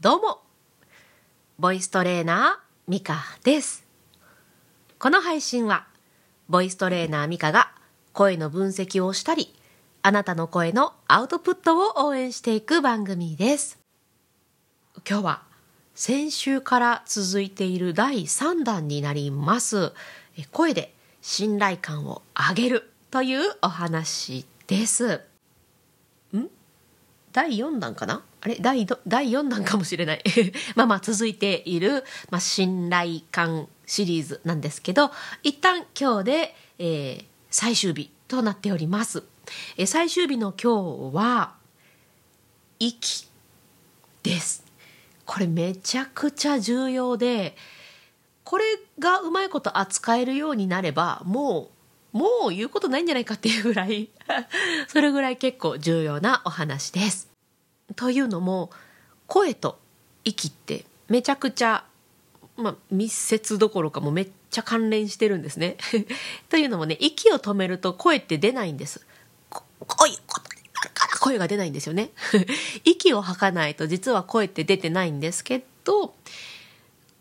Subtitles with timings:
[0.00, 0.38] どうも。
[1.58, 3.84] ボイストレーナーミカです。
[5.00, 5.88] この配信は
[6.48, 7.72] ボイストレーナーミカが
[8.12, 9.52] 声の分析をしたり
[10.02, 13.80] あなたの声のアウトプットを応援していく番組です。
[14.98, 15.42] 今日は
[15.96, 19.92] 先週から続いている第3弾になります。
[20.52, 25.22] 声で信頼感を上げるというお話です。
[26.36, 26.46] ん？
[27.32, 28.22] 第4弾かな？
[28.40, 30.22] あれ第第4弾かもしれない。
[30.76, 35.10] まあまあ続いている、まあ、信頼感シリーズなんですけど
[35.42, 39.24] 一旦今日で、えー、最終日となっております、
[39.76, 41.54] えー、最終日の今日は
[42.78, 43.26] 息
[44.22, 44.64] です。
[45.24, 47.54] これめちゃくちゃ重要で
[48.44, 48.64] これ
[48.98, 51.70] がうまいこと扱えるようになればも
[52.14, 54.08] うもう言うことないんじゃないかっていうぐらい
[54.88, 57.27] それぐらい結構重要なお話です。
[57.96, 58.70] というのも
[59.26, 59.78] 声と
[60.24, 61.84] 息ってめちゃくちゃ、
[62.56, 65.76] まあ、密接どころかもめっちゃ関連してるんですね。
[66.48, 69.06] というのもね息を止めると声って出ないんです。
[69.50, 69.64] こ
[70.04, 70.50] ういうこと
[70.94, 72.10] から声が出ないんですよね。
[72.84, 76.14] 息を吐かないと実は声って出てないんですけど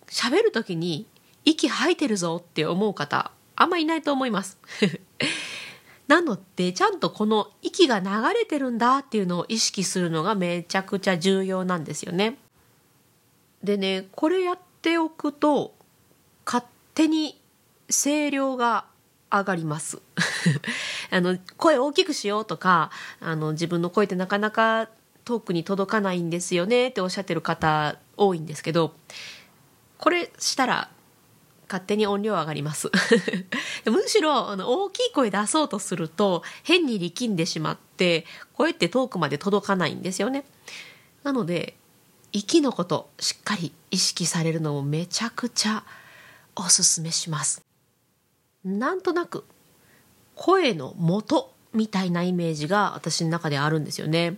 [0.08, 1.06] 喋る時に
[1.46, 4.58] 息吐いてるぞって思う方あんまいないと思います。
[6.08, 12.38] なのでちゃんとこの息が流れてるんだっていうのを意識するのがめちゃくちゃ重要なんですよね。
[13.64, 15.74] でねこれやっておくと
[16.46, 17.40] 勝手に
[17.90, 18.86] 声量が
[19.30, 20.02] 上がります
[21.12, 24.90] あの声大きくしようとかあの自分の声ってなかなか
[25.26, 28.94] 遠くに届かないんですよねっておっしゃってる方多いんですけど
[29.98, 30.90] これしたら
[31.68, 32.92] 勝手に音量上がります。
[33.86, 40.46] むしろあの大きい声出そうとすると変に力んでしまって声って遠くまで届かないんですよね。
[41.24, 41.76] なので
[42.32, 45.84] 息のことしっかり意識されるのをめちゃくちゃ
[46.56, 47.62] おすすめします。
[48.64, 49.46] なんとなく
[50.36, 54.38] 声の元みたいなイメージが私の中であるんですよね。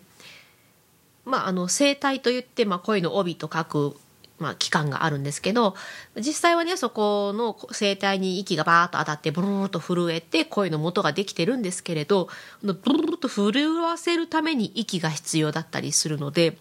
[1.25, 3.98] まあ、あの声帯といって、まあ、声の帯と書く
[4.40, 5.76] まあ、期間があるんですけど
[6.16, 12.30] 実際はねそこの声帯に息がバーッと当たってブルーッと震えて声の元ができてるんですけれど
[12.64, 16.58] ブルーッと震わせるために息が必要だったりするので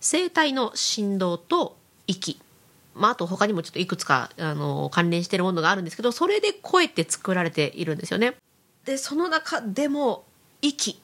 [0.00, 2.40] 声帯の振動と息
[2.94, 8.34] まあ、あと他にもちょっといくつかあの関連してるものがあるんですけどそれで声って作られているんですよね。
[8.84, 10.24] でその中でも
[10.60, 11.00] 息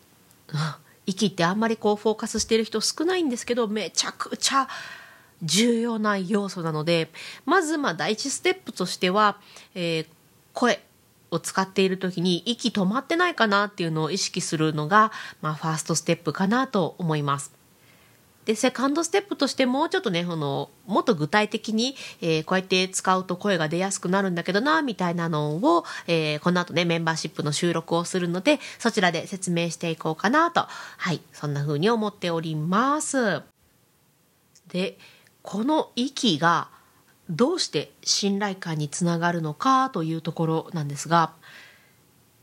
[1.07, 4.69] 息ってあんまりこうフォーカスしてる人少ないんですけどめちゃくちゃ
[5.43, 7.11] 重要な要素なので
[7.45, 9.39] まずま第一ステップとしては、
[9.75, 10.07] えー、
[10.53, 10.81] 声
[11.31, 17.59] を使っている時に息止まってないかなっていうのを意識するのが、まあ、ファーストステップかなと思います。
[18.49, 33.43] でセカンドステップとしてもうちょっとねこのもっと具体的に、えー、こうやって使うと声が出やすくなるんだけどなみたいなのを、えー、この後ねメンバーシップの収録をするのでそちらで説明していこうかなとはいそんな風に思っております。
[34.69, 34.97] で
[35.51, 36.69] この息が
[37.31, 41.33] どうして信頼感につながるのかというところなんですが、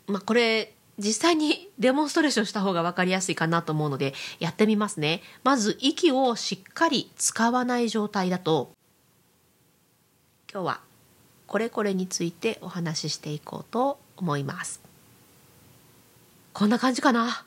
[0.08, 5.22] まあ、これ実際にデモンストレーションした方が分かりやすいかなと思うのでやってみますね。
[5.44, 8.72] まず息をしっかり使わない状態だと
[10.52, 10.80] 今日は
[11.46, 14.82] これこれについてお話ししていこうと思います。
[16.54, 17.46] こんな感じかな？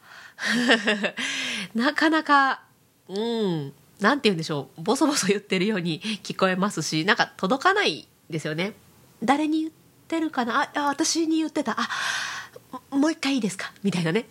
[1.74, 2.62] なかなか
[3.08, 3.72] うん。
[4.00, 4.82] なんて言うんでしょう。
[4.82, 8.74] ボソボソ言ってるように聞こえますしなんか届かないですよね。
[9.22, 9.72] 誰に言っ
[10.06, 10.62] てるかな？
[10.62, 11.76] ああ私に言ってた。
[11.78, 11.88] あ
[12.90, 13.72] もう一回いいですか？
[13.82, 14.26] みたいなね。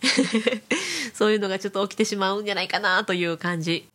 [1.12, 3.88] そういうのがちょっと起きてしまうんじゃないかなという感じ。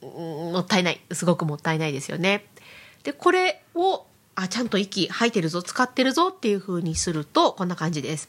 [0.00, 1.00] もったいない。
[1.12, 2.46] すごくもったいないですよね。
[3.02, 8.28] でこれをあちゃんと息吐いてるぞ使ってるぞっていう風にするとこんな感じです。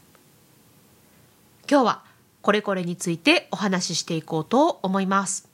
[1.70, 2.04] 今日は
[2.42, 5.49] これこれについてお話ししていこうと思います。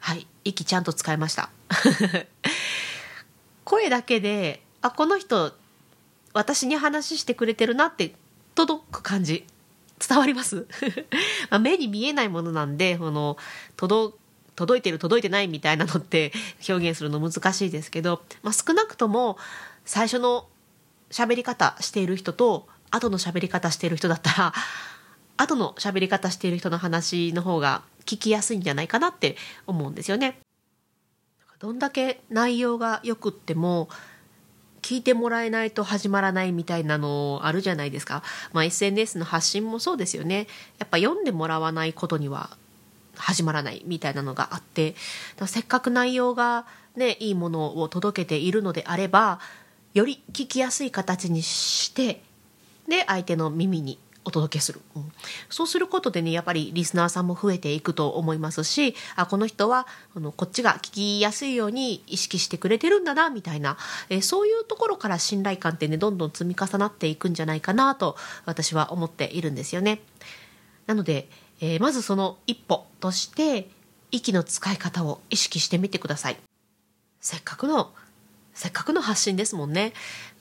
[0.00, 1.50] はい息ちゃんと使いました。
[3.64, 5.54] 声だけであこの人
[6.32, 8.14] 私に話してくれてるなって
[8.54, 9.46] 届く感じ。
[10.06, 10.66] 伝わります。
[11.50, 13.36] ま目に見えないものなんでこの
[13.76, 14.18] 届
[14.56, 16.32] 届いてる届いてないみたいなのって
[16.68, 19.38] 表現するの難しいですけど、まあ、少なくとも
[19.86, 20.48] 最初の
[21.10, 24.54] 喋り方している人と後の喋り方している人だったら
[25.40, 30.38] 後の喋り方している人の話の方が聞きやすいんじゃないかなって思うんですよね。
[31.58, 33.88] どんだけ内容がよくっても
[34.82, 38.22] 聞いてもらえないと始まらないみたいなのあるじゃないですか。
[38.52, 40.46] まあ、SNS の発信もそうですよね。
[40.78, 42.56] やっぱ読んでもらわないことには
[43.14, 44.94] 始まらないみたいなのがあって
[45.46, 46.66] せっかく内容が
[46.96, 49.40] ねいいものを届けているのであれば
[49.92, 52.22] より聞きやすい形にして
[52.88, 55.12] で相手の耳にお届けする、うん、
[55.48, 63.78] そうすることでねやっぱりリスナーさんも増えていくと思いますしあこの人はあのこっちが聞きやすいように意識してくれてるんだなみたいな、
[64.08, 70.00] え、そういうところから信頼感ってねどんどん積み重なっていくんじゃないかなと私は思っているんですよね。
[70.86, 71.28] なので、
[71.60, 73.68] えー、まずその一歩として
[74.10, 76.36] 息の使い方を意識してみてください。
[77.20, 77.92] せっかくの
[78.54, 79.92] せっかくの発信ですもんね。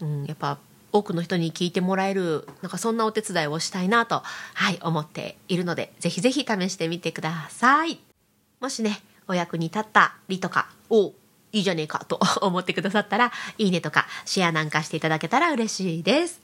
[0.01, 0.57] うん、やっぱ
[0.91, 7.99] 多くの人に聞いてもらえるなんかそんなお手伝いをしたいなと、はい、思っているのでぜひぜひ試してみてください。
[8.59, 11.13] もしねお役に立ったりとかお
[11.51, 16.41] いいじゃねえかと思ってくださったらいいねとかシェアなんかしていただけたら嬉しいです。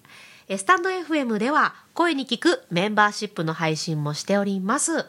[0.47, 5.07] スタンド FM では声に聞くメンバーシップの配信もしております。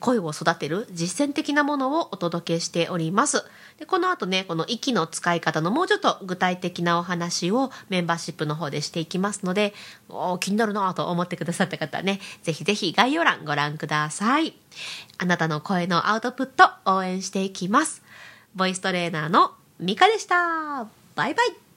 [0.00, 3.44] 声を育てる実践的なものをお届けしております。
[3.78, 9.74] でこの後ね、この息の使い方のもうちょっと具体的なお話をメンバーシップの方でしていきますので、
[10.08, 14.54] お気になるなと思ってくださった方はね、ぜひぜひ概要欄ご覧ください。
[15.18, 18.02] あなたの声のアウトプット応援していきます。
[18.54, 20.86] ボイストレーナーのミカでした。
[21.14, 21.67] バイバイ。